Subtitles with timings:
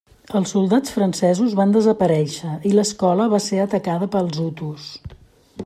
[0.37, 4.89] Els soldats francesos van desaparèixer i l'escola va ser atacada pels Hutus.